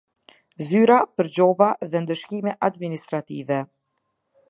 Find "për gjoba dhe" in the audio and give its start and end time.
1.19-2.03